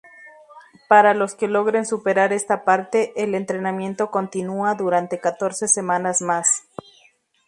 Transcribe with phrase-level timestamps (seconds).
[0.87, 6.63] Para los que logren superar esta parte, el entrenamiento continúa durante catorce semanas más.